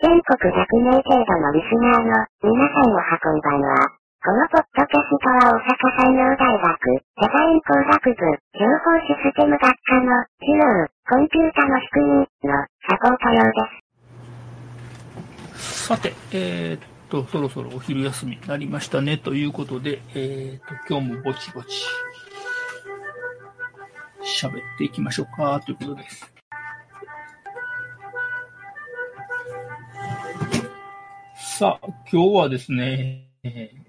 [0.00, 2.06] 全国100名程度のリスナーの
[2.46, 3.74] 皆さんおはこんばんは。
[4.22, 8.22] このポッドキャストは大阪産業大学デザイン工学部情
[8.62, 9.66] 報システム学科
[9.98, 10.06] の
[10.38, 13.50] 機能コンピュータの仕組みのサポート用で
[15.58, 15.88] す。
[15.88, 16.80] さて、えー、っ
[17.10, 21.88] と、そろそろお昼休みになりましたねということで、えー、っと、今日もぼちぼち
[24.22, 26.37] 喋っていきましょうかということです。
[31.58, 33.32] さあ、今日はですね、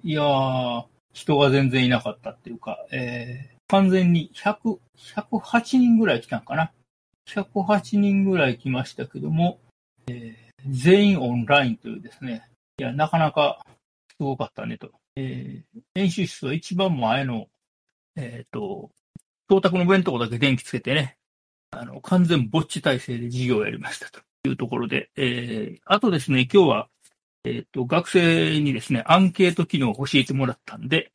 [0.03, 4.79] いやー、人が全然いなかったっていうか、えー、完全に100、
[5.13, 6.71] 108人ぐらい来たんかな。
[7.27, 9.59] 108人ぐらい来ましたけども、
[10.07, 12.41] えー、全員オンラインというですね、
[12.79, 13.63] いや、なかなか
[14.09, 14.89] すごかったねと。
[15.15, 17.49] えー、演習室は一番前の、
[18.15, 18.89] えっ、ー、と、
[19.47, 21.17] 教託の弁当だけ電気つけてね、
[21.69, 26.89] あの、完全ぼっち体制で授業をやりましたというところで、えー、あとですね、今日は
[27.43, 31.11] えっ、と、学生にですね、アンケート機能を教えてもらったんで、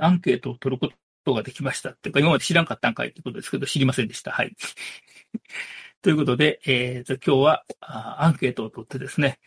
[0.00, 0.92] アンケートを取るこ
[1.24, 4.30] とができましたっていうか、今まで知らんかったんかいってことですけど、知りませんでした。
[4.30, 4.54] はい。
[6.02, 9.40] ということで、えっ、と、今日はアンケートを取ってですね、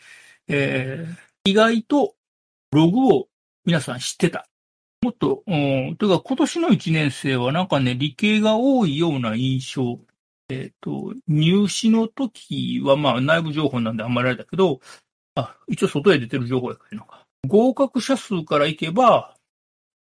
[0.47, 2.16] えー、意外と
[2.72, 3.30] ログを
[3.66, 4.47] 皆さん知ってた。
[5.02, 10.00] もっと、うん、というか今年の1年生はなんかね、理系が多いような印象。
[10.50, 14.81] えっ、と、入試の時はまあ内部情報なんであんまりあれだけど、
[15.40, 17.26] あ、一応外へ出てる情報やからいいのか。
[17.48, 19.36] 合格者数からいけば、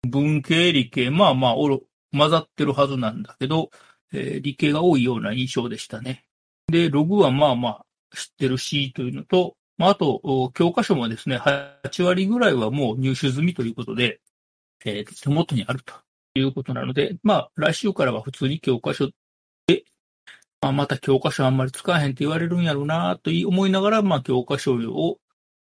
[0.07, 3.71] 文系、理系、まあまあ、おろ、混ざってるはずなんだけど、
[4.11, 6.25] えー、理系が多いような印象でしたね。
[6.67, 14.19] で、ログはまあまあ、知ってるし、というのと、まあ、あと、教科書もですね、8割ぐらいはもう入手済みということで、
[14.85, 15.93] えー、手元にあると
[16.35, 19.09] いうことなので、まあ、来週からは普通に教科書
[20.63, 25.17] まあ、また教科書あんまり使えへんって言われるんやろうなと思いながら、まあ、教科書を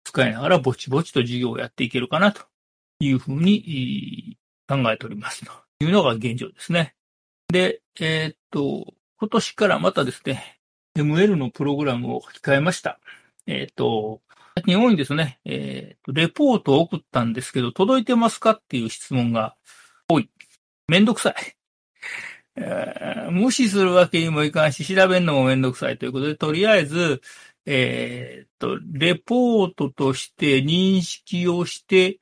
[0.04, 2.42] 使いながらぼちぼちと授業をやっていけるかなと
[3.00, 4.36] いうふうに
[4.68, 6.94] 考えておりますというのが現状ですね。
[7.48, 10.60] で、えー、っと、今年からまたですね、
[10.98, 13.00] ML のプログラムを書き換えました。
[13.46, 14.20] えー、っと、
[14.56, 15.40] 最近多いんですね。
[15.46, 19.56] えー、っと、レポートを送ったんですけど、届いてますかっていう質問が
[20.08, 20.28] 多い。
[20.88, 21.34] めんどくさい。
[22.60, 27.22] えー、無視するわけにもいかんし、調べるのもめんどくさいということで、とりあえず、
[27.66, 32.20] えー、っと、レポートとして認識をして、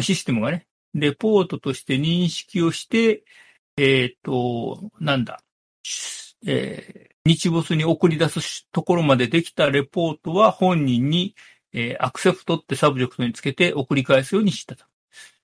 [0.00, 3.24] システムがね、レポートとして認識をして、
[3.76, 5.40] えー、っと、なんだ、
[6.46, 11.34] えー、日没に送り出すところまでできたレポートは本人に、
[11.72, 14.84] えー、アクセプトってサブジェクトにつけて送り返すようにしたと。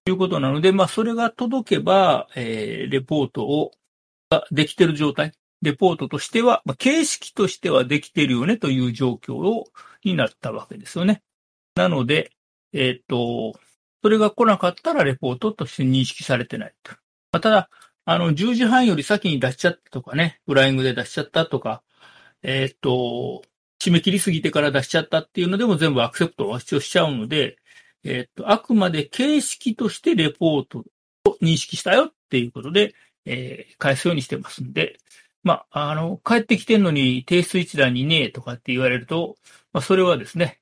[0.06, 3.72] いうことなので、まあ、それが届けば、えー、レポートを
[4.30, 9.66] ができてる状態、レポートとしては、まあ、形式としてはできてるよねという状況を
[10.04, 11.22] になったわけですよね。
[11.74, 12.30] なので、
[12.72, 13.54] えっ、と、
[14.02, 16.92] それが来なかったらレポートとして認識されてないと。
[17.32, 17.70] まあ、ただ、
[18.04, 21.82] あの、10時半より先に出しちゃったとかね、フライングで出しちゃったとか、
[22.42, 23.42] えっ、と、
[23.82, 27.56] 締め切りすぎてから出しちゃったっていうのでも全部アクセプトは必要しちゃうので、
[28.04, 30.84] えっ、と、あくまで形式としてレポートを
[31.42, 32.94] 認識したよっていうことで、
[33.26, 34.98] えー、返すようにしてますんで、
[35.42, 39.36] まあ、あの、帰ってきてんのに提出一覧にねえとかって言われると、
[39.72, 40.60] まあ、それはですね、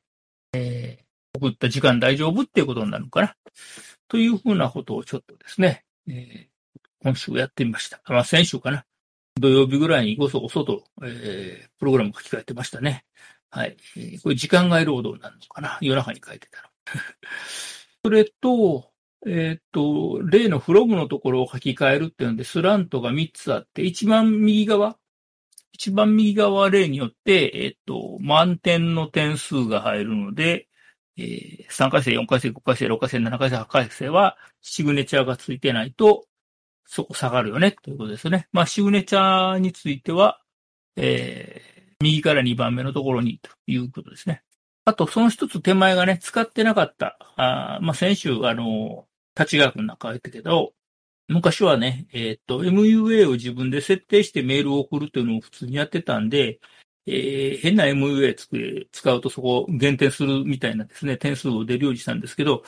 [0.52, 3.34] えー、送った時間大丈夫っていうことになるのかな。
[4.08, 8.00] というふうなことをちょっとですね、えー、今週やってみました。
[8.06, 8.84] まあ、先週かな。
[9.40, 13.04] 土曜日ぐらいにごそごそと、えー、プログラム書き換えてましたね。
[13.50, 13.76] はい。
[14.22, 16.70] これ時間外労働なのかな夜中に書いてたら。
[18.04, 18.90] それと、
[19.28, 24.98] えっ、と、例のフログのところを書き換えるっていうので、スラントが3つあって、一番右側、
[25.72, 30.68] 一番右側は例によって、えっ、と、満点の点数が入るので、
[31.18, 36.26] えー、3回生、4回生、5回生、6回生、7回生、8回生は、シグネチャーがついてないと、
[36.86, 38.48] そこ下がるよね、ということですね。
[38.52, 40.40] まあ、シグネチャーについては、
[40.96, 44.42] えー、右から2番目のところにということですね。
[44.84, 47.18] あと、その一つ手前がね、使ってなかった。
[47.36, 49.07] あまあ、先週、あの、
[49.38, 50.72] 立川君なんか言ったけど、
[51.28, 56.58] 昔はね、えっ、と、MUA を自分で設定してメールを送るというのを普通にやってたんで、
[57.06, 62.64] えー、変な MUA 使うとそこを減点するみたいなですね、点数を出るようにしたんですけど、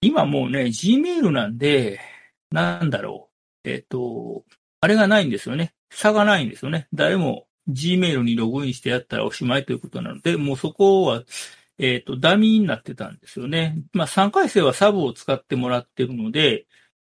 [0.00, 2.00] 今もうね、Gmail なんで、
[2.50, 3.30] なんだろ
[3.64, 3.68] う。
[3.68, 4.44] えっ、と、
[4.80, 5.74] あれがないんですよね。
[5.90, 6.88] 差がないんですよね。
[6.92, 11.24] 誰も Gmail にログインしてやったらおしまいということなので、もうそこは
[11.78, 13.82] えっ、ー、と、ダミーになってたんですよね。
[13.92, 16.66] まあ、3回生はサブを使ってもらってるので、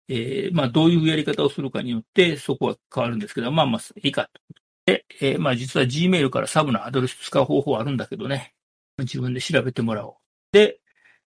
[0.09, 4.41] えー、まあ、どういうやり方をするかによって、そこは変わるんですけど、まあまあ、いいかと。
[4.87, 8.55] で、えー、まあ、実は Gmail からサブのアドレス使う方法あるんだけどね。
[8.99, 10.15] 自分で調べてもらおう。
[10.53, 10.81] で、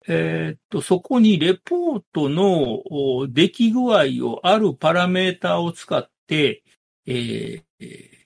[0.06, 6.62] えーっと、そこにレポートの出来具合をあるパラメータを使って、
[7.06, 7.64] えー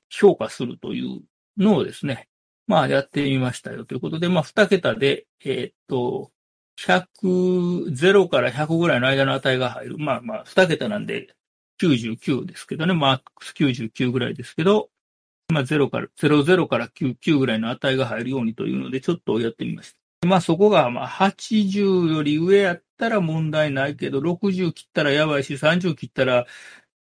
[0.08, 1.20] 評価するという
[1.56, 2.28] のをですね、
[2.69, 6.31] まあやってみましたよということで、まあ2桁で、えーっと、
[6.79, 9.99] 100、0から100ぐらいの間の値が入る。
[9.99, 11.35] まあまあ2桁なんで
[11.81, 14.91] 99ですけどね、マックス99ぐらいですけど、
[15.49, 20.29] まあ0から、00から99ぐらいの値が入るようにというので、ちょっとやってみました。
[20.29, 26.47] まあそこがまあ80より上やったら問題ないけど、60切ったらやばいし、30切ったら、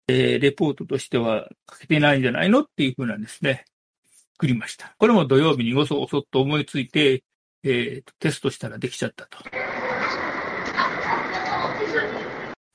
[0.08, 3.66] えーレポートとしては書けてないんじゃないのっていうふうなんですね。
[4.36, 4.94] 作りました。
[4.98, 7.24] これも土曜日にごそごそっと思いついて、
[7.64, 9.38] えーテストしたらできちゃったと。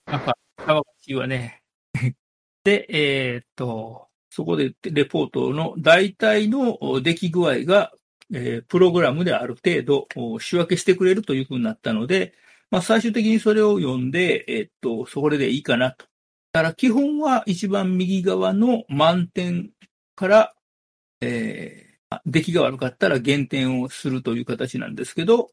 [0.06, 1.62] なんか、騒がしいわね。
[2.64, 7.92] で、えーっと、そこでレポートの大体の出来具合が、
[8.32, 10.08] えープログラムである程度
[10.40, 12.32] 仕分けしてくれるというふうになったので、
[12.70, 16.06] まあ最終的にそれを読んで、えーっと、それでいいかなと。
[16.52, 19.72] だから基本は一番右側の満点
[20.14, 20.54] から、
[21.20, 21.90] えー
[22.24, 25.50] 出来が悪かったら減点をするという形なんですけど、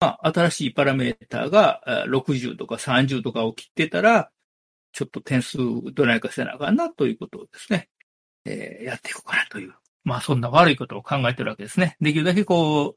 [0.00, 4.30] まあ、新しいパラメーターが60とか30とかを切ってたら、
[4.92, 5.58] ちょっと点数
[5.94, 7.88] どないかせなあかんなということをですね、
[8.44, 9.74] えーやっていこうかなという。
[10.04, 11.96] まあ、そんな悪いことを考えてるわけですね。
[12.00, 12.96] できるだけこ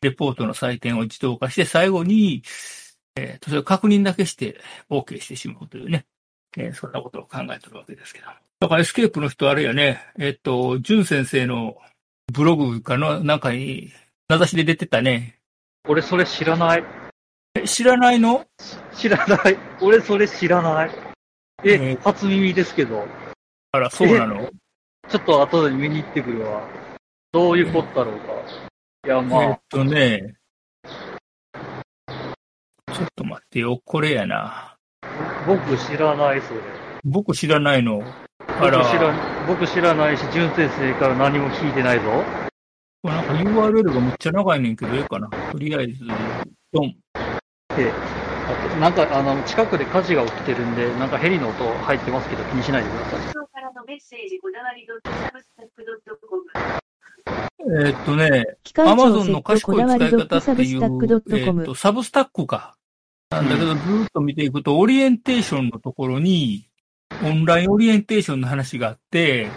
[0.00, 2.44] レポートの採点を自動化して、最後に、
[3.16, 6.06] えー、それを確認だけして OK してしまうというね、
[6.56, 8.43] えーそんなことを考えてるわけですけど。
[8.64, 11.76] だからエスケープの人あれやね、えっと、ジュン先生の
[12.32, 13.92] ブログかの中に
[14.26, 15.36] 名指しで出てたね。
[15.86, 16.84] 俺それ知らない。
[17.56, 18.46] え知らないの？
[18.96, 19.58] 知らない。
[19.82, 20.90] 俺それ知らない。
[21.62, 23.06] え、え初耳ですけど。
[23.72, 24.48] あら、そうなの？
[25.10, 26.66] ちょっと後で見に行ってくるわ。
[27.32, 28.32] どういうことだろうか。
[29.06, 30.36] いや、まあ、えっとね、
[30.82, 34.74] ちょっと待ってよ、これやな。
[35.46, 36.60] 僕知らない、それ。
[37.04, 38.02] 僕知らないの。
[38.48, 42.04] あ僕ら、知ら僕知らないし、淳先生から何も聞いてないぞ。
[43.02, 45.28] これなんか URL がめっちゃ長いねんけど、ええかな。
[45.28, 46.06] とりあえず、
[46.72, 46.96] ドン。
[47.76, 47.92] で、
[48.46, 53.20] あとなんか、あの、近くで火事が起きてるんで、なんかヘリの音入ってますけど、気にしないでください。
[53.20, 56.44] 放送からのメッセージこだわり .substack.com
[57.86, 62.76] えっとね、アマゾンの賢い使い方っていう、え .substack.com っと、サブスタックか。
[63.30, 66.68] なんだけど、ずーっと見ていくと、オリエンテーションのところに、
[67.22, 69.48] オンラインオリエンテーションの話があって、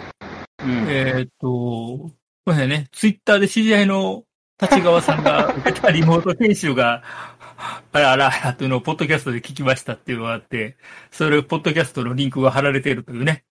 [0.62, 0.86] うん。
[0.88, 2.12] えーっと、こ
[2.46, 4.24] れね、ツイッターで知り合いの
[4.60, 7.02] 立川さんが受けたリモート研修が、
[7.58, 10.76] あらあらあらというのをポッドキャストで聞きましたっていうのがあって、
[11.10, 13.44] それをポッドキャストのリンクが貼られているというね。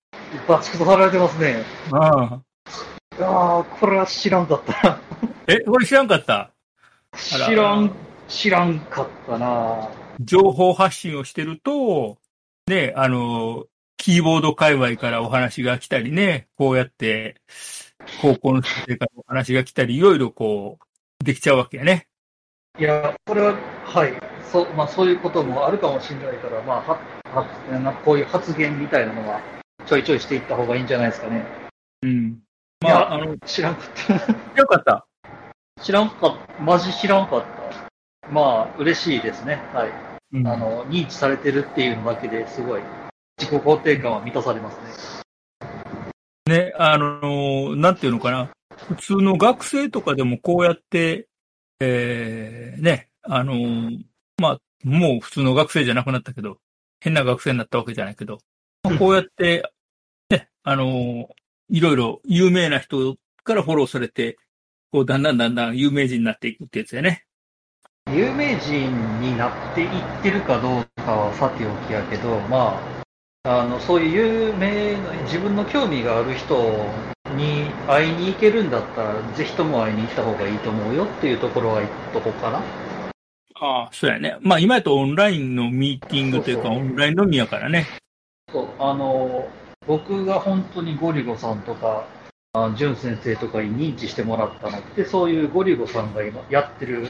[0.48, 1.64] バチクソ貼られてますね。
[1.92, 2.42] ああ。
[3.20, 5.00] ああ、これは知らんかった。
[5.48, 6.52] え、これ知らんかった？
[7.16, 7.92] 知らん、
[8.28, 9.90] 知らんかったな
[10.20, 12.18] 情報発信をしてると、
[12.68, 13.66] ね、あの、
[13.98, 17.36] キーボード界隈からお話が来たりね、こうやって、
[18.22, 22.08] 高校の先生からお話が来たり、いろいろこう、できちゃうわけやね。
[22.80, 24.14] いや、これは、はい。
[24.52, 27.00] そう、まあそういうこともあるかもしれないから、まあ、は、
[27.34, 29.42] は、なこういう発言みたいなのは、
[29.86, 31.46] ちょいちょいしていった方がいいんじゃないですかね。
[32.04, 32.42] うん。
[32.86, 34.60] いやまあ、あの、知らんかった。
[34.62, 35.08] よかった？
[35.82, 36.64] 知らんかった。
[36.64, 37.42] マジ知らんかっ
[38.22, 38.32] た。
[38.32, 39.60] まあ、嬉しいですね。
[39.74, 39.92] はい。
[40.34, 42.82] うんあの、認知されてるっていうのだけですごい、
[43.38, 44.78] 自己肯定感は満たされます
[46.48, 46.54] ね。
[46.54, 48.50] ね、あの、なんていうのかな。
[48.90, 51.28] 普通の学生とかでもこうやって、
[51.80, 53.54] えー、ね、あの、
[54.38, 56.58] まあ、もう普通の学生じゃなくなったけど、
[57.00, 58.40] 変な学生になったわけじゃないけど、
[58.84, 59.70] まあこうやって、
[60.30, 61.30] ね、あの、
[61.70, 64.38] いろいろ有名な人からフォローされて、
[64.92, 67.26] こう、だんだんだんだん有名人になっていくってやつやね。
[68.10, 69.90] 有名人になっていっ
[70.24, 72.97] てるかどうかはさておきやけど、まあ、
[73.50, 76.58] あの、そういう有名な、自分の興味がある人
[77.38, 82.58] に会いに行けるんだったら、ぜひとも会いに行った方がいいと思うよっていうところは言っとこうかな。
[83.56, 84.36] ああ、そうやね。
[84.42, 87.86] まあ今やとオンラインのミーティングというか、オンライン飲みやからね。
[88.52, 89.48] そう、あの、
[89.88, 92.06] 僕が本当にゴリゴさんとか、
[92.52, 97.08] あジュン先生とかに認知してもらったのって、そういうゴリゴさんが今やってる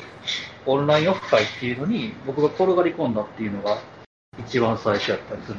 [0.68, 3.80] オンラインオフ会っていうのに、僕が転がり込んだっていうのが
[4.40, 5.58] 一番最初やったりする。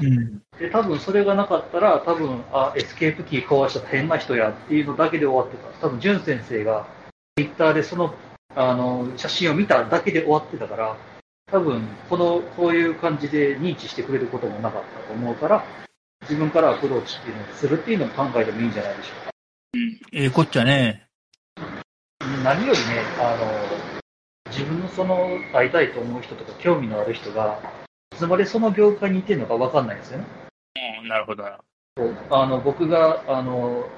[0.00, 0.42] うん。
[0.58, 5.86] で、多分それがなかったら、多分、あ、エスケープキー壊した変な人やっていうのだけで終わってた。
[5.86, 6.86] 多分、ジュン先生が、
[7.36, 8.14] ツイッターでその、
[8.54, 10.96] あの、写真を見ただけで終わってたから、
[11.50, 15.64] 多分、この、こういう感じで認知してくれることもなかったと思うから、
[16.22, 19.30] 自分からアプローチっていうのをするっていうのを考えてもいいんじゃないでしょうか。
[20.12, 21.06] ええこっちゃね。
[22.20, 22.44] うん。
[22.44, 24.02] 何よりね、あの、
[24.50, 27.58] 自分のその会いたいと思う人とか興味のある人が、
[28.22, 30.24] いつまでその業界にいてるのか分かんないんですよね。
[31.00, 33.88] うん、なるほどあの僕が、あの、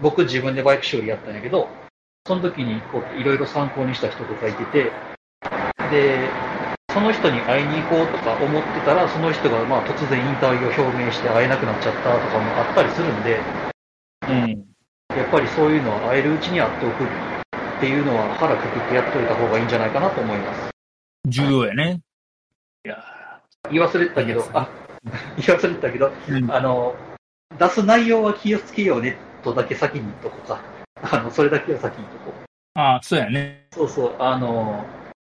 [0.00, 1.68] 僕自分でバイク修理やったんやけど、
[2.24, 4.92] その時にこういろいろ参考にした人とかいてて、
[5.90, 6.28] で、
[6.92, 13.40] その人に会いに行こうとか思ってたら、その人がまあ突然引退を表明して会えなくなっちゃったとかもあったりするんで、
[14.28, 14.64] うん。
[15.18, 20.70] やっぱりそういうのは会えるうちに会っておくっていうのは腹くくってやっといた方がいいんじゃないかなと思います。
[21.26, 22.00] 重要やね。
[22.84, 23.21] いや
[23.70, 24.68] 言い忘れてたけど、あ、
[25.36, 26.94] 言い忘れてたけど、うんあの、
[27.58, 30.60] 出す内容は気をつけようねとだけ先に言っとこうか。
[31.02, 32.44] あの、それだけは先に言っとこう。
[32.74, 33.68] ああ、そうやね。
[33.72, 34.84] そうそう、あの、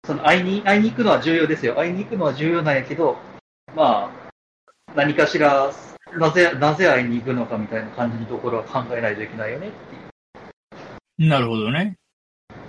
[0.06, 1.76] その会いに、会いに行くのは重要ですよ。
[1.76, 3.18] 会いに行くのは重要なんやけど、
[3.76, 5.72] まあ、何かしら、
[6.18, 11.30] なぜ、なぜ会いに行くのかみたいな感じのところは考えないといけないよねっていう。
[11.30, 11.98] なるほどね。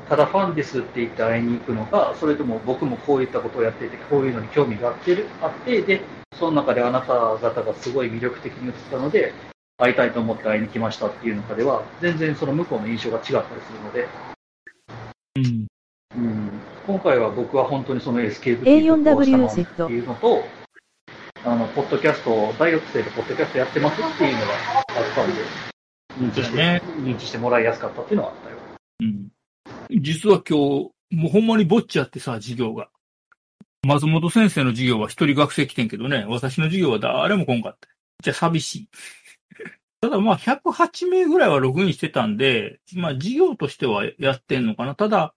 [0.08, 6.02] ただファンですって言って会いに行くのか、それとも僕もこういったことをやっていて、こういうのに興味があってるあって、で、
[6.38, 9.32] その中であなた方がすごい魅力的に映ったので、
[9.78, 14.08] 会いたいと思って会いに来ましたっていうのかでは、全然その向こうの印象が違ったりするので、
[15.36, 15.66] うん。
[16.16, 16.50] うん、
[16.86, 20.44] 今回は僕は本当にそのエスケープ A4W セットっていうのと、
[21.44, 24.46] あの、ポッドキャスト、大学生でポッドキャストやってますっていうのが
[24.76, 24.84] あっ
[25.14, 25.42] たんで、
[26.20, 28.56] 認知して、ね認知してもらいやすかったっていうのはあったよ。
[29.00, 29.33] うん。
[29.90, 32.88] 実は今日、もうほんまにぼっちあってさ、授業が。
[33.86, 37.88] 松本先生の授業は一人学生来てんけどね、私の授業は誰も来んかった。
[38.22, 38.88] じゃあ寂しい。
[40.00, 44.94] ただまあ108名ぐらいはログインしてたんで、まあ授業としてはやってんのかな。
[44.94, 45.34] ただ、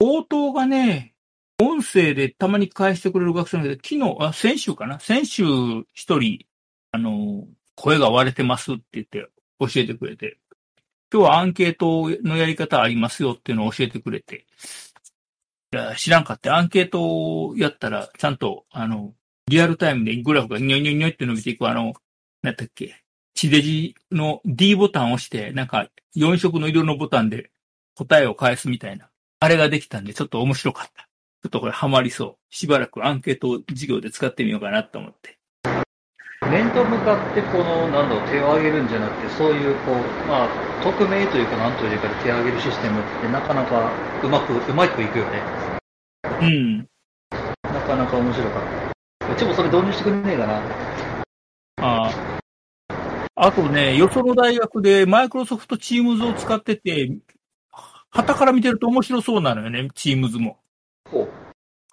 [0.00, 1.14] 応答がね、
[1.60, 5.44] 音声でたまに返してくれる学生なんだけど、昨日、あ、先週かな先週
[5.92, 6.46] 一人、
[6.92, 10.38] あの、声が割れてますって言って教えてくれて、
[11.12, 14.44] 今日はアンケートのやり方ありますよっていうのを教えてくれて、
[15.72, 19.14] いや知らんかって、アンケートをやったら、ちゃんと、あの、
[19.48, 21.94] リアルタイムでグラフがニョニョニョって伸びていく、あの、
[22.42, 23.02] なんだっけ、
[23.34, 27.50] 地デジの D ボタンを押して、なんか、4色の色のボタンで
[27.94, 29.08] 答えを返すみたいな。
[29.40, 31.02] あれができたんで、ちょっと面白かった。
[31.42, 32.36] ちょっとこれハマりそう。
[32.50, 35.38] しばらくアンケート授業で使ってみようかなと思って。
[36.50, 39.94] 面と向かってこの、なんだろう、手を挙げるんじゃなくて、そういう、こう、
[40.26, 43.90] まあ、匿名というか、なんというかで手を挙げるシステムってなかなか
[44.22, 45.42] うまく、うまくいくよね。
[46.40, 46.78] うん。
[47.62, 48.62] なかなか面白かっ
[49.20, 49.32] た。
[49.32, 50.62] うちもそれ導入してくれねえかな。
[51.80, 52.38] ああ。
[53.34, 57.18] あとね、よその大学でマイクロソフトチームズを使ってて、
[58.10, 60.58] 旗から見てると面白そうなのよね、チームズも。
[61.08, 61.28] ほう。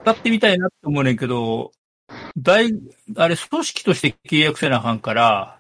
[0.02, 1.72] 使ってみたいなって思うねんけど、
[2.38, 2.72] 大、
[3.18, 5.60] あれ、組織として契約せなあかんから、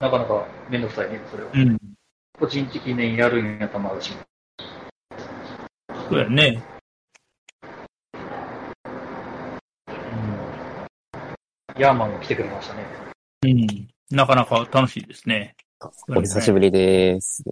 [0.00, 1.50] なかなかめんどくさいね、それは。
[1.52, 1.78] うん。
[2.38, 4.16] 個人的にやるんやったらまだしも。
[6.08, 6.62] そうやね。
[11.76, 12.86] ヤーマンが来てくれましたね。
[13.42, 13.88] うん。
[14.10, 15.54] なかなか楽しいですね。
[16.08, 17.44] お久しぶりです。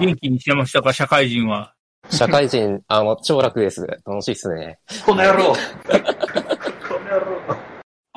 [0.00, 1.74] 元気にしてましたか、社会人は。
[2.10, 3.86] 社会人、あの、超楽です。
[4.04, 4.80] 楽しいっすね。
[5.04, 5.54] この野郎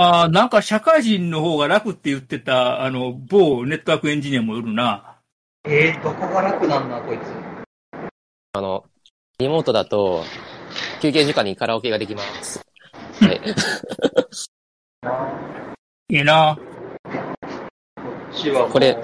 [0.02, 5.18] ああ、なんか社会人の方が楽って言ってた、あの、某ネットワークエンジニアもいるな。
[5.66, 7.24] えー、どこが楽なんだ、こいつ。
[8.54, 8.86] あの、
[9.40, 10.24] リモートだと、
[11.02, 12.62] 休憩時間にカラオケができます。
[13.20, 13.42] はい。
[16.16, 16.58] いいな。
[16.58, 16.62] こ
[18.32, 18.98] っちはもうこれ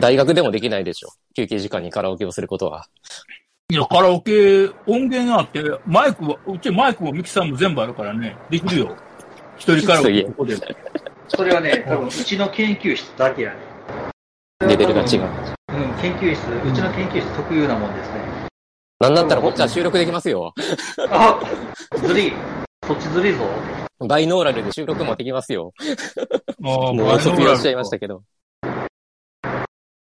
[0.00, 1.10] 大学でもできないでしょ。
[1.36, 2.88] 休憩時間にカラオケをすることは。
[3.70, 8.96] いや、カラオケ音源があって、マイクは、うちマイクもミキサーも全部あるからね、できるよ。
[9.58, 10.62] 一人カラオケここでも。
[11.28, 13.56] それはね、多分うちの研究室だけやね。
[14.66, 15.22] レベルが違う。
[15.22, 18.48] うん、研究室、うちの研究室特有なもんですね。
[19.00, 20.52] なんだったらこっちは収録できますよ。
[21.10, 21.40] あ
[21.96, 22.32] ずり
[22.86, 23.44] そっちずりぞ。
[24.08, 25.72] バイノーラルで収録もできますよ。
[26.64, 28.22] ああ、もう卒業しちゃいましたけけど。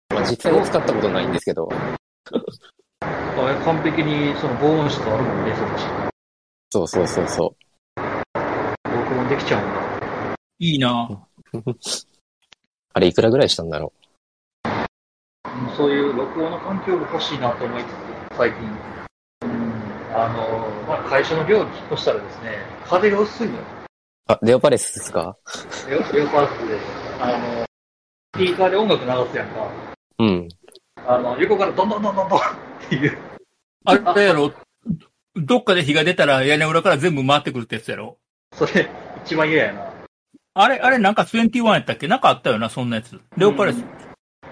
[0.09, 1.67] まあ、実際に使ったことないんですけど。
[3.01, 5.83] あれ完璧にその防音室あるもんね、そっち。
[6.71, 7.55] そうそうそうそ
[9.11, 10.35] 録音できちゃうんだ。
[10.59, 11.27] いいな。
[11.53, 11.59] う。
[12.93, 13.91] あれいくらぐらいしたんだろ
[14.65, 14.69] う？
[15.49, 17.89] んそういう録音の環境が欲しいなと思いつつ、
[18.37, 18.61] 最近。
[19.41, 19.73] うん、
[20.15, 23.61] あの、まあ、会社の寮に引っ越したらですね、風が薄いのよ。
[23.61, 23.65] う。
[24.27, 25.35] あ、レオパレスですか？
[25.89, 26.79] レオレオパースで、
[27.19, 27.65] あの、
[28.35, 29.69] スピーカーで音楽流すやんか。
[30.19, 30.47] うん。
[31.05, 32.41] あの、横からドンドンドンドンドンっ
[32.87, 33.17] ていう。
[33.83, 34.53] あれやろ、
[35.35, 38.17] どっかで火が出たら屋根裏から全部回ってくるってやつやろ？
[38.53, 38.89] それ、
[39.25, 39.93] 一番嫌やな。
[40.53, 42.07] あれ、あれなんか21やったっけ？
[42.07, 43.19] なんかあったよな、そんなやつ。
[43.37, 43.83] レオパレス。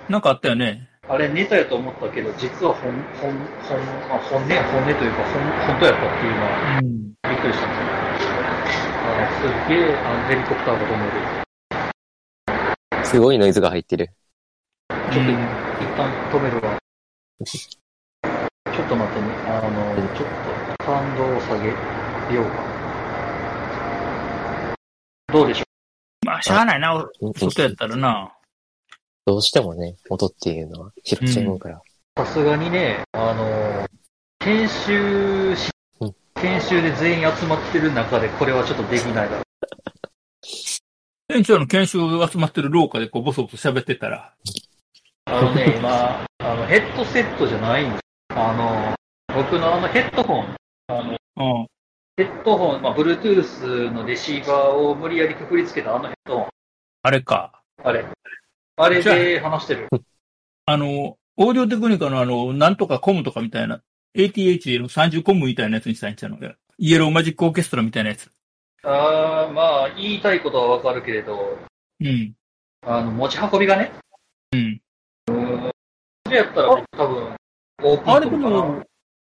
[0.07, 0.89] なんかあったよね。
[1.07, 6.85] あれネタやと思ったけど、実は本、本、本、まあ、本音、本音というか、本、本当やったっていうのは、うん。
[7.09, 7.75] びっくりしたんで
[8.21, 8.31] すよ。
[9.03, 11.05] あの、すっげえ、あの、ヘリコプターが飛んで
[13.01, 13.05] る。
[13.05, 14.11] すごいノイズが入ってる。
[14.87, 15.25] ちょっと、一
[15.97, 16.77] 旦止めるわ。
[17.43, 19.27] ちょっと待ってね。
[19.47, 20.27] あの、ちょっ
[20.77, 22.68] と、感動を下げようか。
[25.31, 25.63] どうでしょ
[26.25, 28.33] まあ、しゃあないな、うん外やったらな。
[29.25, 31.77] どうしてもね、音っていうのは拾っちゃうから。
[31.77, 31.81] う
[32.19, 33.87] さすがにね、あの、
[34.39, 35.69] 研修し
[35.99, 39.43] うん、研修で全員集まってる中で、これはちょっとできないだろう。
[41.27, 44.33] 店長の研修が集まってる廊下でこう、ボソボソ喋ってたら。
[45.25, 48.01] あのね、今、あの、ヘッドセットじゃないんです。
[48.29, 48.95] あの、
[49.35, 50.55] 僕のあのヘッドホン、
[50.87, 51.67] あの、うん。
[52.19, 56.49] ヘッドホン、まあ、Bluetooth のレシーバーを無理やりくくりつけたあのヘッドホン、
[57.01, 57.61] あれか。
[57.81, 58.05] あれ。
[58.75, 59.87] あれで話してる。
[60.65, 63.81] あの、オーディオテクニカのあの、なんとかコムとかみたいな、
[64.17, 66.39] ATH の30コムみたいなやつにしたいんちゃうの？
[66.77, 68.29] イエローマジックオーケストラみたいなやつ。
[68.83, 71.57] あー、まあ、言いたいことはわかるけれど、
[72.01, 72.33] うん。
[72.85, 73.93] あの、持ち運びがね、
[74.51, 74.81] うん。
[75.25, 77.35] それやったら僕多分、
[77.81, 78.83] オープンあれでも、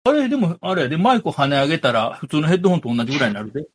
[0.07, 3.67] あれでも、あれやで、マイク跳ね上げたら、普通のヘッドホンと同じぐらいになるで。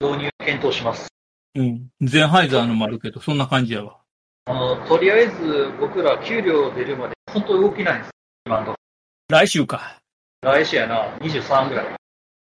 [0.00, 1.08] 導入検討します。
[1.54, 1.88] うん。
[2.02, 3.96] ゼンハイザーのもあるけど、そんな感じやわ。
[4.44, 8.10] あの、とりあえず僕ら給料出るまで本当動きないんです。
[8.46, 8.74] 今の
[9.30, 9.98] 来週か。
[10.42, 11.96] 来週やな、23ぐらい。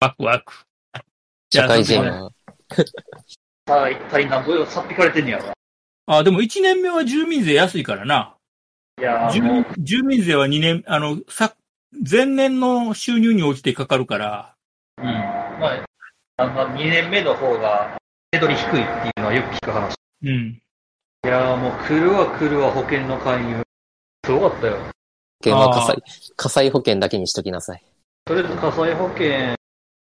[0.00, 0.52] ワクワク。
[1.52, 2.30] 社会人じゃあ は、
[3.66, 5.54] さあ、一体何ぼよさっぴかれてんねやろな。
[6.06, 8.36] あ、でも1年目は住民税安いからな。
[8.98, 9.30] いや
[9.78, 11.54] 住民税は2年、あの、さ、
[11.92, 14.54] 前年の収入に応じてかかるから、
[14.98, 15.04] うん。
[15.06, 15.86] まあ、
[16.36, 17.98] あの2年目の方が、
[18.30, 19.96] 手取り低いっていうのはよく聞く話。
[20.22, 20.62] うん。
[21.24, 23.62] いやーもう来るわ来るわ保険の勧誘。
[24.24, 24.76] すごかったよ。
[24.76, 24.84] 保
[25.42, 26.02] 険は火災、
[26.36, 27.84] 火災保険だけにしときなさい。
[28.24, 29.28] とりあえず火災保険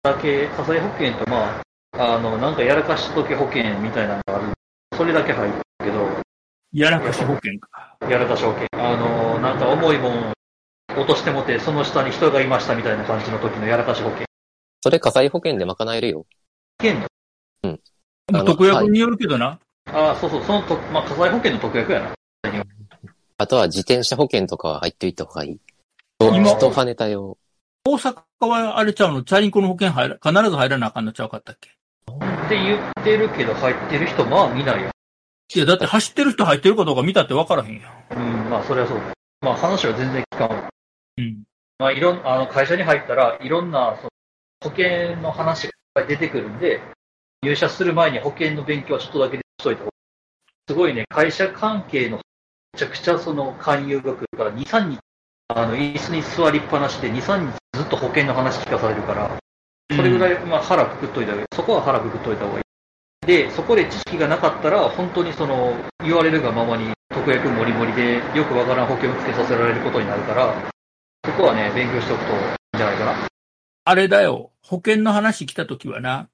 [0.02, 1.60] だけ、火災保険とま
[1.92, 4.52] あ、あの、なんかやらかしとけ保険みたいなのがある。
[4.96, 6.08] それだけ入るけど、
[6.72, 7.96] やらかし保険か。
[8.08, 8.66] やらかし保険。
[8.72, 10.35] あの、なんか重いもん
[10.96, 14.26] 落としてもて、その下に人がいましたみたいな感じの時のやらかし保険。
[14.82, 16.26] それ火災保険で賄えるよ。
[16.82, 17.06] 保険の
[18.32, 19.58] あの特約によるけどな。
[19.86, 22.14] ああ、そうそう、そのと、まあ、火災保険の特約やな。
[23.38, 25.60] あとは自転車保険とかは入っておいた方がいい。
[26.20, 27.36] 今人跳ねたよ。
[27.84, 31.70] 大阪はあれちゃうの、チャリンコの保険入ら、必ず入らなあかんのちゃうかったっけ？
[31.70, 34.90] って言ってるけど、入ってる人、まあ見ないよ。
[35.54, 38.18] いや、だって走ってる人入ってるかどうか見たって分からへんやん。
[38.18, 39.12] うん、まあ、それはそうだ。
[39.42, 40.68] まあ、話は全然聞かんわ。
[41.18, 41.42] うん。
[41.78, 44.10] まあ、いろん、あの、会社に入ったらいろんな、その
[44.64, 46.80] 保険の話が出てくるんで、
[47.42, 49.92] 入社する前に保険の勉強はちょっとだけしといた方が
[50.68, 52.22] すごいね、会社関係の、め
[52.78, 54.98] ちゃくちゃその勧誘が来るから、2、3日、
[55.48, 59.38] あの、椅子に座りっぱなしで、2、3日ずっと保険の話聞かされるから、
[59.94, 61.46] それぐらい、まあ、腹くくっといた方がいい。
[61.54, 63.26] そこは腹くくっといた方がいい。
[63.26, 70.75] で、そこで知識がなかったら、本当にその、言われるがままに、特約もりもりで、よくわからん保険をつけさせられることになるから、
[71.26, 73.28] そこはね、勉強しておくといいんじゃないかな。
[73.84, 76.28] あれだよ、保険の話来た時はな、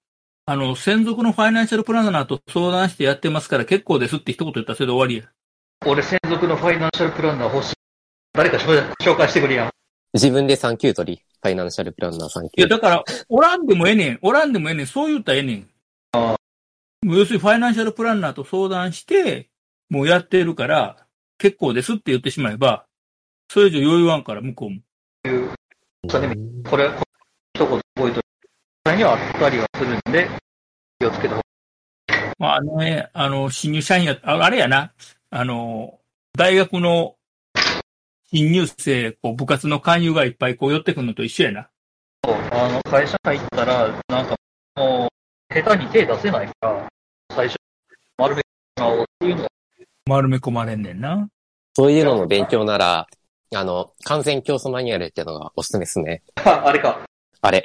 [0.44, 5.32] あの、専属のファイナンシャルプランナーと相談してやってますから結構ですって一言言ったらそれで終わりや。
[5.86, 7.74] 俺、専属のファイナンシャルプランナー欲しい。
[8.34, 9.70] 誰か紹紹介してくれやん。
[10.12, 11.22] 自分で3級取り。
[11.42, 12.68] ファイナンシャルプランナー3いや、級。
[12.68, 14.18] だから、おらんでもええねん。
[14.20, 14.86] おらんでもええねん。
[14.86, 15.68] そう言ったらええねん。
[16.12, 16.36] あ
[17.02, 19.48] もう要するにファイナンシャルプランナーと相談して、
[19.90, 21.06] もうやってるから、
[21.38, 22.86] 結構ですって言ってしまえば、
[23.52, 24.80] それ以上余裕あんから、向こうも。
[26.08, 26.34] それで
[26.70, 27.02] これ、こ
[27.54, 28.22] 一言覚えとい
[28.84, 30.26] て、にはあったりはするんで、
[30.98, 34.94] 気をつけた方がまあ、あのね、あの、新入社員や、ああれやな、
[35.28, 35.98] あの、
[36.34, 37.16] 大学の
[38.32, 41.68] 新入生、こう、部活の勧誘がいっぱいこう寄ってくるのと一緒やな。
[42.52, 44.34] あの、会社入ったら、なんか、
[44.76, 45.10] も
[45.50, 46.88] う、下手に手出せないから、
[47.34, 47.56] 最初、
[48.16, 48.42] 丸め
[48.76, 49.46] 顔っていうの
[50.06, 51.28] 丸め込まれんねんな。
[51.76, 53.06] そういうのの勉強なら、
[53.54, 56.22] あの、完全教祖マニュアルっていうのがおすすめですね。
[56.36, 57.00] が、 あれか、
[57.40, 57.64] あれ。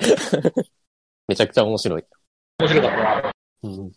[1.27, 2.03] めちゃくちゃ面白い。
[2.59, 3.31] 面白かったな。
[3.63, 3.91] うん、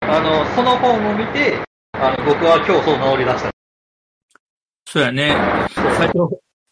[0.00, 1.58] あの、その本を見て、
[1.92, 3.50] あの、僕は教祖名乗り出した。
[4.86, 5.34] そうやね。
[5.74, 6.12] 最初、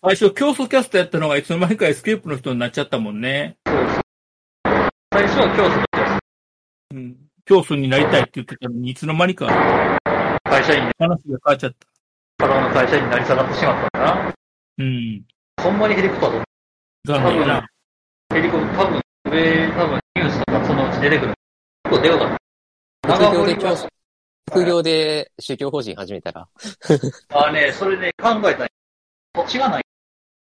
[0.02, 3.56] 最初、教祖キャストやったのがいつの間にかエスケープの人になっちゃったもんね。
[5.12, 6.18] 最初は競争だっ
[6.92, 7.16] うん。
[7.44, 11.92] 競争になりたいって言ってたのに、いつの間にかた会社員で、話が変わっちゃった。
[12.46, 14.34] からの会社員になり下がってしまったんだな。
[14.82, 15.24] うん。
[15.62, 16.44] ほんまにヘリコプターと
[17.06, 17.68] 残念やな。
[18.34, 21.34] ヘリコプター、多分、上、多分、ニュースとかそのうち出てくる。
[21.84, 22.38] 結構出ようかった。
[23.14, 23.56] 副業で
[24.50, 26.48] 副業で宗教法人始めたら、
[27.32, 28.68] あね、それね、考えた
[29.32, 29.82] 土地がない。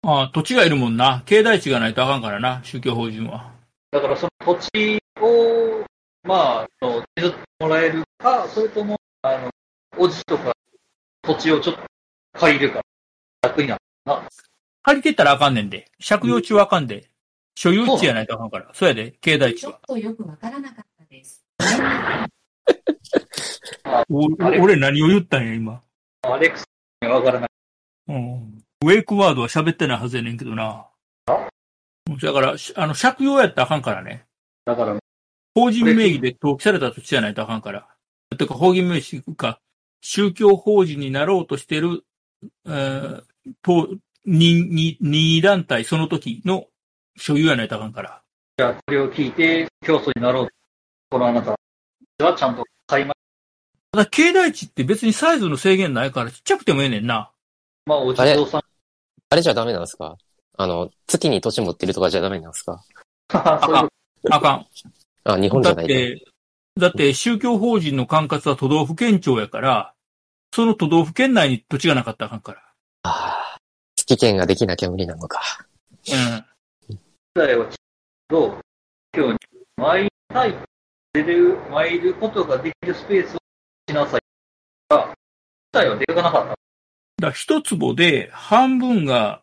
[0.03, 1.22] ああ、土地がいるもんな。
[1.27, 3.53] 境内地がないとあかんからな、宗教法人は。
[3.90, 5.85] だからその土地を、
[6.22, 9.51] まあ、あの譲ってもらえるか、それとも、あの、
[9.96, 10.53] おじとか、
[11.22, 11.83] 土地をちょっと
[12.38, 12.81] 借りるか、
[13.42, 13.88] 楽になるな。
[14.83, 15.90] 借りてったらあかんねんで。
[16.07, 17.11] 借用地はあかんで。
[17.55, 18.71] 所有地やないとあかんから。
[18.73, 19.81] そうやで、境内地はちょっ。
[19.88, 21.44] とよくわからなかったです。
[24.09, 24.27] お
[24.62, 25.83] 俺何を言ったんや、今？
[26.23, 26.64] アレックス
[27.03, 27.51] にはわからない。
[28.09, 28.64] うん。
[28.85, 30.87] ウェイクワードは喋ってないはずやねんけどな。
[32.23, 34.25] だから、しあの、借用やったらあかんからね。
[34.64, 34.97] だから、
[35.55, 37.88] 法人名義で登記された土地じゃないとあかんから。
[38.37, 39.61] てか、法人名義か、
[40.01, 42.05] 宗教法人になろうとしてる、
[42.66, 43.23] えー、
[43.62, 43.88] と、
[44.24, 46.66] に、に、任意団体、その時の
[47.16, 48.22] 所有やないとあかんから。
[48.58, 50.48] じゃあ、これを聞いて、競争になろう。
[51.11, 51.56] このあなた
[52.24, 53.14] はちゃんと買いま、
[53.92, 57.30] ただ、境内地って別にサイズの制限ないから、ちっちゃくてもええねんな。
[57.87, 58.61] まあ、お地蔵さん。
[59.30, 60.16] あれじゃダメなんですか？
[60.56, 62.82] あの、月に土地持ってるとかじゃダメなんですか？
[63.64, 63.88] そういうこ
[64.30, 64.66] あかん。
[65.24, 65.92] あ、日本じだゃないと。
[65.92, 66.24] って、
[66.76, 69.94] だって宗教法人の管轄は都道府県庁やから、
[70.54, 72.67] その都道府県内に土地がなかったらあかんから。
[73.09, 73.59] ああ、
[73.97, 75.40] 月券ができなきゃ無理なのか。
[76.09, 76.94] うん。
[76.94, 76.99] と時
[77.35, 77.77] 代はちょっ
[78.29, 78.61] と、
[79.16, 79.38] 今日に
[79.77, 80.55] 参りたい、
[81.14, 83.38] 出る、参ることができるスペースを
[83.88, 84.21] しなさい。
[84.90, 85.14] が、時
[85.73, 86.55] 代は出かなかった。
[87.21, 89.42] だ一坪で半分が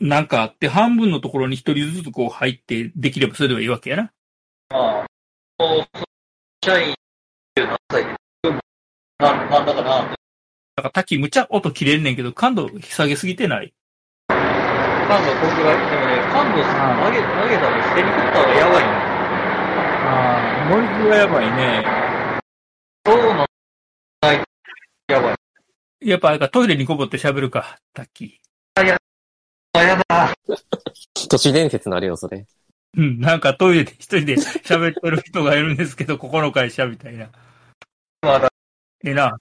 [0.00, 0.26] なん。
[0.26, 4.12] かあって、半分のところに一人ずつこう入ってできればそれではいいわけやな。
[4.70, 5.06] まあ、
[5.58, 5.86] そう
[6.64, 6.94] 社員
[7.56, 8.10] 17歳で、
[9.18, 9.66] なん。
[9.66, 10.16] だかな、
[10.80, 13.74] だから滝むちゃ音切れんねんけど、感度下げすぎてない？
[14.28, 14.38] 感
[15.26, 15.90] 度こんぐらい。
[15.90, 18.88] でもね、感度さ、投げ、投げたらヘリコプターがやばいね。
[20.02, 21.84] ああ、ノイズがやばいね。
[23.04, 23.46] そうなん
[24.22, 24.44] ない。
[25.08, 25.36] やばい。
[26.08, 28.40] やっぱあれかトイレにこぼって喋るか、タッキ
[28.76, 28.98] あ、や
[30.08, 30.34] だ。
[31.28, 32.38] 都市伝説のあれよ、それ。
[32.38, 32.44] ー。
[32.96, 37.28] うん、なんかトイレで一人で喋ってる人がいるんですけど、ここの会社みたいな。
[38.22, 38.50] まだ、
[39.04, 39.36] ええな。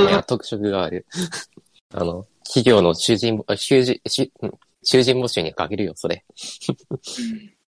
[0.00, 1.06] いや、特色がある。
[1.94, 6.24] あの、企業の囚人、あ囚人、囚人募集にかけるよ、それ。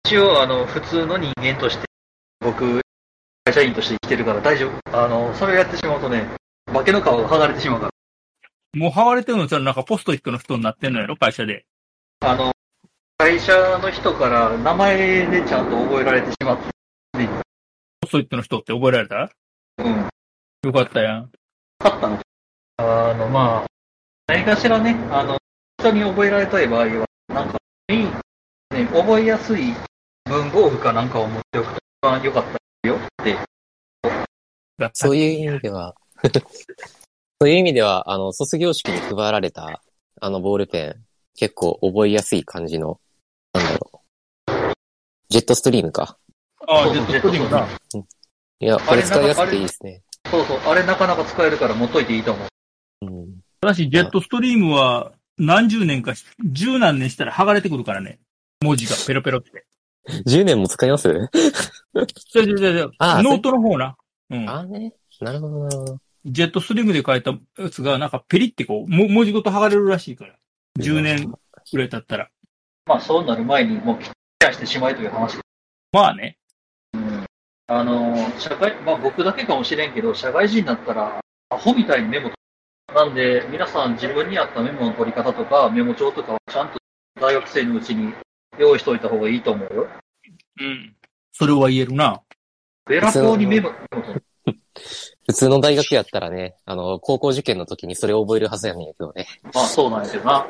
[0.04, 1.84] 一応、あの、普通の人間として、
[2.40, 2.80] 僕、
[3.44, 4.96] 会社員として生きてるから大丈夫。
[4.96, 6.28] あの、それをやってしまうとね、
[6.66, 7.92] 化けの皮が剥がれてしまうから。
[8.74, 11.66] もう剥がれてるのじゃなんかポストイットの人になってんのやろ、会社で。
[12.20, 12.52] あの、
[13.18, 16.64] 会社の人から名前でちゃんと覚えられてしまって、
[18.00, 19.30] ポストイットの人って覚えられた？
[19.78, 20.08] うん。
[20.64, 21.32] よかったやん。
[21.82, 22.20] 勝ったの？
[22.76, 23.66] あの、まあ、
[24.28, 25.36] 何かしらね、あの、
[25.80, 29.74] 人に覚えられたい場合は、なんか、いい、ね、覚えやすい
[30.24, 33.36] 文房具かなんかを持っておくと一番良かったよって。
[34.94, 35.94] そういう意味では、
[37.40, 39.82] そういう意味では、あの、卒業式に配られた、
[40.20, 43.00] あの、ボールペン、結構覚えやすい感じの、
[43.52, 43.98] なんだろう。
[45.28, 46.16] ジェットストリームか。
[46.68, 47.66] ああ、ジェットストリームな。
[48.60, 50.02] いや、これ使いやすくていいですね。
[50.32, 53.06] そうそう、あれなかなか使えるから持っといていいと思う。
[53.06, 53.40] うん。
[53.60, 58.18] ただし、ジェットストリームは何十年かし、十何年したら剥がれてくるからね。
[58.62, 59.66] 文字が ペロペロって。
[60.26, 61.12] 10年も使います？
[61.12, 63.94] じゃじゃじゃじゃああノートの方な。
[64.30, 64.48] うん。
[64.48, 64.94] ああね。
[65.20, 65.98] なるほど、なるほど。
[66.24, 70.34] ジェットストリームで書いたやつが、なんかペリってこう、も文字ごと剥がれるらしいから。
[70.80, 71.30] 10年
[71.72, 72.30] ぐらい経ったら。
[72.86, 75.38] まあ、そうなる前にもう、きっちゃしてしまいという話。
[75.92, 76.38] まあね。
[77.72, 77.78] うん。
[77.78, 82.30] あの、社会、まあ僕だけかもしれんけど、社会人になったら、アホみたいにメモ
[82.94, 86.78] なんで、皆さん自分に合ったメモの取り方とか、メモ帳とかはちゃんと
[87.20, 88.12] 大学生のうちに
[88.58, 89.88] 用意しといた方がいいと思うよ。
[90.60, 90.96] うん。
[91.32, 92.20] それは言えるな。
[92.86, 94.24] ベラフォーにメモ、メモ取る
[95.26, 99.26] 普通の大学やったらね、あの、高校受験の時にそれを覚えるはずやねんけどね。
[99.54, 100.46] まあそうなんやけどな。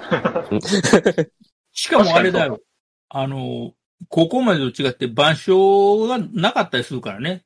[1.73, 2.61] しかもあれだよ。
[3.11, 3.73] あの、
[4.09, 7.45] 高校までと違って板書がなかったりするからね。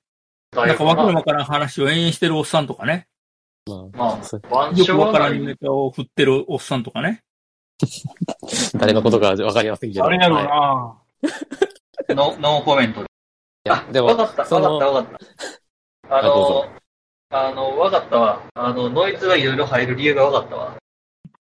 [0.53, 3.09] なんかわけのわからん話を延々してるおっさんとかね。
[3.67, 4.21] まま
[4.63, 7.23] あよくわからんネタを振ってるおっさんとかね。
[8.79, 10.05] 誰のことかわかりませんけど。
[10.05, 10.29] はいな。
[12.11, 13.07] ノノーコメントで。
[13.67, 15.19] いや、でも、わかった、わかった、わかっ
[16.09, 16.19] た。
[16.19, 16.71] あのぞ、
[17.31, 18.43] あの、わかったわ。
[18.55, 20.77] あの、ノイズがいろいろ入る理由がわかったわ。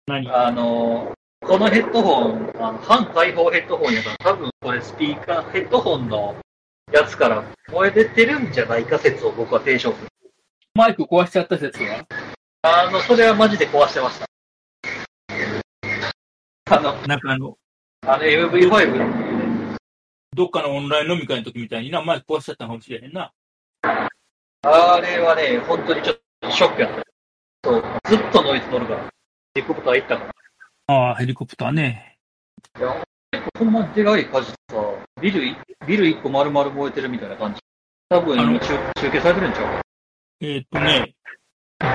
[0.06, 0.30] 何？
[0.32, 6.34] あの、このヘッドホン、あの反開放ヘッドホンやから、多分これスピーカー、ヘッドホンの
[6.92, 10.08] やつから声出てるんじゃないか説を僕は提唱する。
[10.74, 12.04] マイク壊しちゃった説は？
[12.62, 14.26] あの、それはマジで壊してました。
[16.68, 17.56] あの、なんかあの、
[18.06, 19.76] あの MV5 の
[20.34, 23.32] どっかのオンライン飲み会の時みたいにな、マイク壊しちゃったかもしれへんな。
[23.82, 27.02] あれはね、本当にちょっとショックやった。
[27.64, 29.08] そう、ずっとノイズ乗るから。
[29.54, 30.35] ディコプター行ったから。
[30.88, 32.16] ああ、ヘリコプターね。
[32.78, 33.04] いや、
[33.58, 34.56] ほんまでかい火事さ、
[35.20, 37.60] ビルい、ビル一個丸々燃えてるみたいな感じ。
[38.08, 39.80] 多分あの今中中継されてるんちゃう
[40.40, 41.16] えーっとね、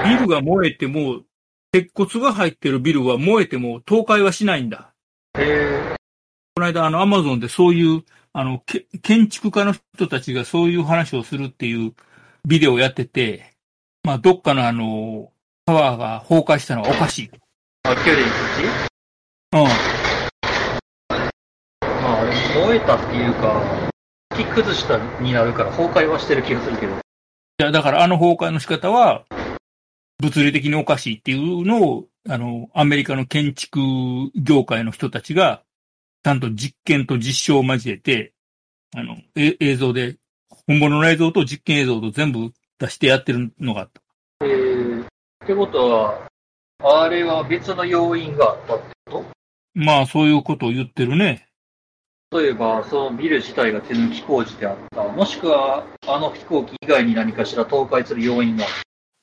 [0.04, 1.22] ビルが燃えても、
[1.72, 4.92] 鉄骨が入ってるビルは燃えても倒壊はしないんだ。
[5.40, 5.96] へえ。
[6.56, 11.94] この間、あの、アマゾンでそういう、あの、け建築家の人たちがそういう話をするっていう
[12.46, 13.54] ビデオをやってて、
[14.04, 15.32] まあ、どっかのあの、
[15.66, 17.32] タワーが崩壊したのはおかしい。
[17.84, 18.63] あ、キュレイそっち
[19.54, 19.63] うん。
[21.80, 23.89] まあ、燃えたっていうか、
[24.36, 26.94] 木崩したになるから崩壊はしてる気がするけど。
[26.94, 26.96] い
[27.58, 29.26] や、だからあの崩壊の仕方は、
[30.20, 33.80] 物理的におかしいっていうのを、あの、アメリカの建築
[34.36, 35.63] 業界の人たちが、
[36.24, 38.34] ちゃんと実験と実証を交えて、
[38.96, 40.17] あの、え映像で、
[40.67, 44.02] 本物の映像と実験映像と全部出してやってるのがあった。
[44.46, 45.08] えー、っ
[45.48, 46.31] てことは、
[46.84, 49.24] あれは別の要因があったってこ
[49.74, 51.48] まあ、そういうことを言ってるね。
[52.30, 55.04] と例えば、そのビル自体が手抜き工事であった。
[55.04, 58.70] もしくは、あの飛行機以外に何かしら倒壊する要因があっ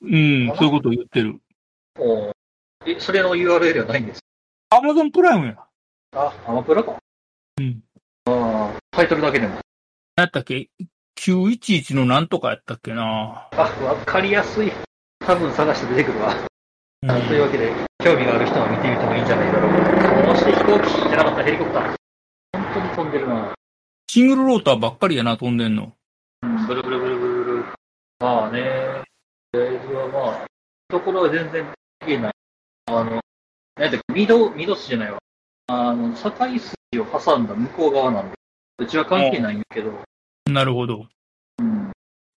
[0.01, 1.39] うん、そういうことを言ってる。
[1.95, 2.01] た。
[2.01, 2.31] おー
[2.85, 4.21] え、それの URL はないんです
[4.69, 5.57] アマゾンプライムや。
[6.15, 6.95] あ、アマプラか。
[7.59, 7.83] うん。
[8.25, 9.55] ああ、タイトルだけでも。
[10.15, 10.69] 何やったっけ
[11.17, 13.49] ?911 のなんとかやったっけな。
[13.51, 14.71] あ、わかりやすい。
[15.19, 16.48] 多分探して出てくるわ。
[17.01, 17.71] うんというわけで、
[18.03, 20.35] 興味がある人は見てみてもいいんじゃないだろうか。
[20.35, 21.95] そして飛行機じゃなかったヘリコプター。
[22.51, 23.53] 本当に飛んでるな。
[24.07, 25.93] シングルローターばっかりやな、飛んでんの。
[26.43, 27.65] うん、ブルブルブルブルブル。
[28.19, 29.03] まあね、
[29.53, 30.45] とりあえずはまあ、
[30.89, 31.65] ところは全然
[32.05, 32.33] 言えない。
[32.87, 33.21] あの、
[33.77, 35.19] なんだっけ、ミド、ミドスじゃないわ。
[35.67, 38.35] あの、境筋を挟んだ向こう側なんで、
[38.79, 39.93] うちは関係ないんだけど、
[40.51, 41.05] なるほど。
[41.59, 41.91] うん。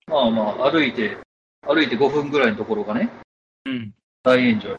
[0.07, 1.17] まあまあ、歩いて、
[1.61, 3.09] 歩いて5分ぐらいのところがね、
[3.65, 3.93] うん。
[4.23, 4.75] 大炎上。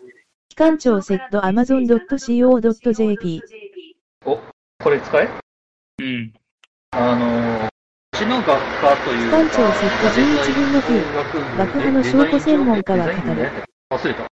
[0.48, 3.42] 機関庁セット amazon.co.jp
[4.22, 4.38] こ
[4.90, 5.28] れ使え？
[6.00, 6.32] うん。
[6.90, 7.70] あの、う
[8.16, 13.50] ちの学科というか、機関庁セット11分の9爆破の証拠専門家は語る。
[13.90, 14.26] 忘れた。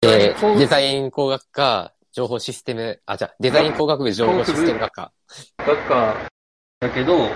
[0.00, 5.12] でこう、デザイン工学科、情報システム、あ、じゃあデザイン工学部情報システム学科。
[5.58, 6.30] 学科
[6.80, 7.30] だけど、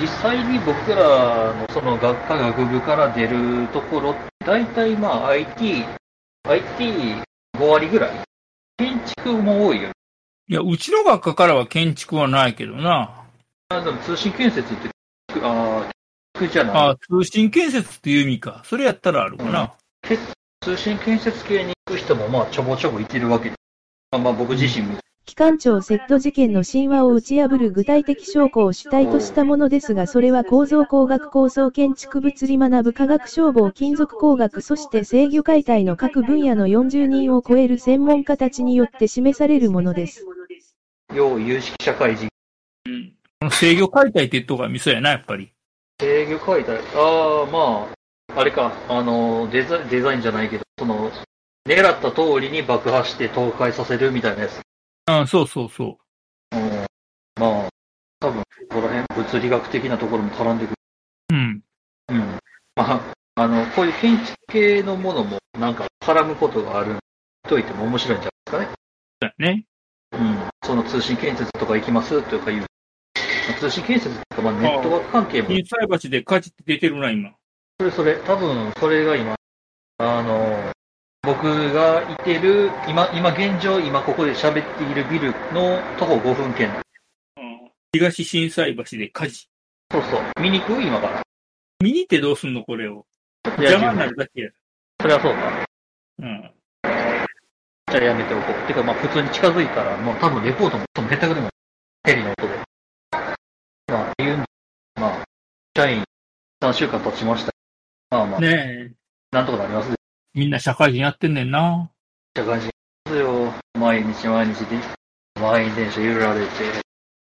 [0.00, 4.14] 実際に僕らのその学科学部から出るところ
[4.46, 5.84] 大体まあ IT、
[6.48, 7.22] IT5
[7.58, 8.24] 割ぐらい？
[8.78, 9.92] 建築も多いよね。
[10.48, 13.26] いや、うちの学科からは建築はないけどな。
[13.68, 14.88] あでも通信建設って、
[15.42, 15.90] ああ、
[16.38, 16.76] 建築じゃない？
[16.92, 18.62] あ通信建設っていう意味か。
[18.64, 19.74] それやったらあるかな。
[20.62, 23.56] 通信建設系に行く人もまあちょぼちょぼいてるわけで。
[24.10, 24.96] まあまあ僕自身も
[25.28, 40.24] 機関庁セット事件の神話を打ち破る具体的証拠を主体としたものですが、それは構造工学構想建築物理学部科学消防金属工学そして制御解体の各分野の40人を超える専門家たちによって示されるものです。
[41.14, 42.28] 要有識社会人。
[42.86, 43.50] うん。
[43.50, 45.52] 制御解体って言っとがミソやな、やっぱり。
[46.00, 46.78] 制御解体？
[46.96, 47.86] ああ、ま
[48.34, 51.12] あ、あれか、あの、デザデザインじゃないけど、その、
[51.66, 54.62] 狙った通りに爆破して倒壊させるみたいなやつ。
[55.10, 55.96] あそうそうそ
[56.52, 56.60] うん、
[57.40, 57.68] まあ、
[58.20, 60.74] 多分、ここら辺、物理学的なところも絡んでくる。
[61.30, 61.34] う。
[61.34, 61.62] うん。
[62.08, 62.18] うん。
[62.76, 66.98] まあ、あの、こういう建築系のものも、なんか、絡むことがある
[67.48, 68.76] といても面白いんじゃないです
[69.20, 69.38] だよね。
[69.38, 69.64] かね。
[70.12, 70.50] うん。
[70.62, 72.66] その通信建設とか行きますとかいう。
[73.58, 77.30] 通信建設とか、まあ、ネットワーク関係も新菜橋で火事って出てるな、今。
[77.78, 79.36] それそれ、多分それが今、
[79.96, 80.70] あの、
[81.28, 86.70] 僕がいてる、今、今現状、今ここで喋っているビルの徒歩5分圏。
[87.36, 87.70] うん。
[87.92, 89.46] 東新菜橋で火事。
[89.92, 90.22] そうそう。
[90.40, 90.80] 見に行く？
[90.80, 91.22] 今から。
[91.80, 93.04] 見に行ってどうすんの、これを。
[93.44, 94.48] 邪魔になるだけや。
[95.02, 95.66] それはそうか。
[96.20, 96.50] うん。
[97.90, 98.66] じゃあやめておこう。
[98.66, 101.50] てか、まあ普通に近づいたら、もう多分レポートもその下手くでも、
[102.04, 102.54] ヘリの音で。
[103.88, 104.44] まあ、言うん
[104.98, 105.24] まあ、
[105.76, 106.02] 社員
[106.62, 107.52] 3週間経ちました。
[108.08, 108.92] まあまあ、ねえ。
[109.30, 109.97] なんとかなりますよ。
[110.38, 111.90] みんな社会人やってんねんな。
[112.36, 112.72] 社会人で
[113.10, 113.52] すよ。
[113.76, 114.78] 毎日毎日で、
[115.40, 116.48] 満員電車揺られて、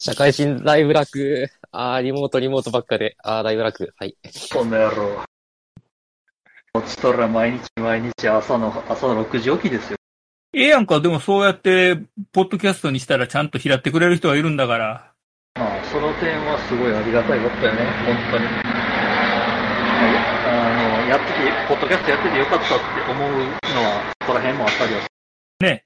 [0.00, 1.48] 社会人だいぶ楽。
[1.70, 3.16] あー、リモートリモートばっかで。
[3.22, 3.94] あー、だいぶ楽。
[3.96, 4.16] はい。
[4.52, 5.22] この野郎。
[6.72, 9.96] こちとら毎日毎日朝の、朝の6時起きですよ。
[10.52, 11.94] ええやんか、でもそうやって、
[12.32, 15.12] ポッドキャストにしたらちゃんと拾ってくれる人がいるんだから。
[15.54, 18.38] まあ、その点はすごいありがたいことだよね、本当
[18.72, 18.75] に。
[21.16, 25.09] やってて、ポッドキャストやっててよかったって思うのは、そこら辺もあったりはす
[25.61, 25.85] ね。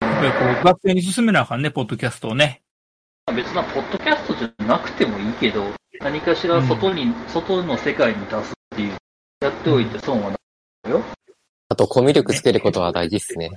[0.00, 2.62] やっぱりこう、学生に進めなあかんね、ポッドキャストをね。
[3.28, 3.36] る。
[3.36, 5.64] 別な、ポッドキャストじゃなくてもいいけど、
[6.00, 8.96] 何かしら外に、外の世界に出すっていう、
[9.40, 10.38] やっておいて損はない。
[11.70, 13.50] あと、コミュ力つけることは大事っすね。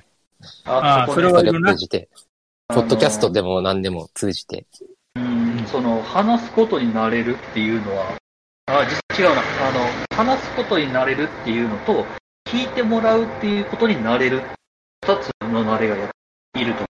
[0.64, 2.08] あそれそれをは通じて、
[2.68, 4.66] ポッドキャストでも何でも通じて。
[5.14, 8.21] うん、その、話すことになれるっていうのは、
[8.66, 9.40] あ、実違うな。
[9.40, 12.06] あの、話すことになれるっていうのと、
[12.44, 14.42] 聞いてもらうっていうことになれる。
[15.04, 16.10] 二つのなれがや
[16.58, 16.84] いると。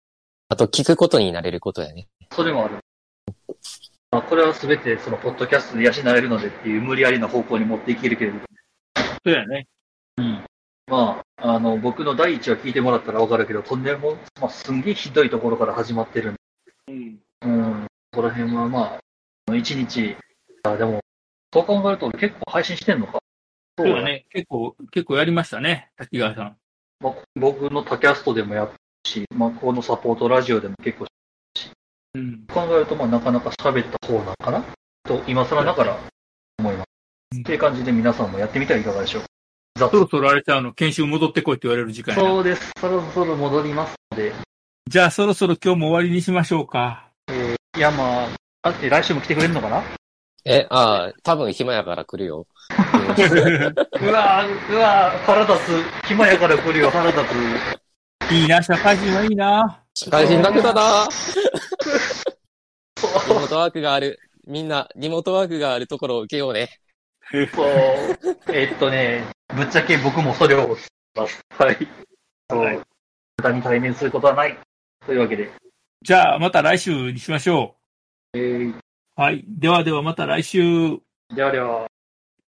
[0.51, 2.09] あと、聞くことになれることやね。
[2.33, 2.77] それもある。
[4.11, 8.41] まあ、これはすべてその、ポッドキャストで養えるのでっていう無理やりな方向に持っていけるけれど。
[8.97, 9.67] そうやね。
[10.19, 10.45] うん。
[10.89, 16.41] まあ、あの、僕の第一話聞いてもらったらわかるけど、とんでも、まあ、すんげえひどいところから始まってるんで。
[16.89, 17.19] うん。
[17.43, 17.87] うん。
[18.13, 19.01] ここら辺はま
[19.51, 20.17] あ、一日、
[20.65, 21.02] あ、でも、
[21.53, 23.19] そう考えると結構配信してんのか？
[23.79, 24.27] そうだね。
[24.31, 25.91] 結構、結構やりましたね。
[25.97, 26.57] 滝川さん。
[27.01, 31.07] まあ、僕のタキャストでもやったし、まあ、このサポートラジオでも結構
[32.15, 32.45] うん。
[32.49, 34.65] 考えると、まあ、なかなか喋った方なのかな
[35.05, 35.99] と、今更ながら
[36.59, 36.87] 思います。
[37.35, 39.29] うんっていう感じで皆さんもやってみてはいかがでしょうか。
[39.81, 42.71] 雑そろそろあれちゃうの、研修戻ってこいって言われる時間そうです。
[42.79, 44.35] そろそろ戻りますので、
[44.87, 47.09] じゃあそろそろ今日も終わりにしましょうか。
[47.75, 48.29] いや、まあ、
[48.65, 49.83] あえ来週も来てくれるのかな？
[50.45, 52.47] え、ああ、多分暇やから来るよ。
[52.75, 56.07] うわーうわー腹立つ。
[56.09, 57.21] 暇やから来るよ、腹立
[58.29, 58.33] つ。
[58.33, 59.83] いいな、社会人はいいな。
[59.95, 61.09] 社会人楽だな
[63.29, 64.19] リモートワークがある。
[64.47, 66.81] みんな、リモートワークがあるところを受けようね。
[67.55, 67.69] そう。
[68.53, 69.25] えっとね、
[69.55, 71.41] ぶっちゃけ僕もそれをします。
[71.51, 71.89] はい。
[72.51, 72.61] そう。
[72.61, 72.81] はい
[73.39, 74.59] 無駄に対面することはない。
[75.07, 75.51] というわけで。
[76.03, 77.77] じゃあまた来週にしましょ
[78.35, 78.82] えー、う。
[79.15, 79.45] はい。
[79.47, 80.99] ではではまた来週。
[81.35, 81.92] ではでは。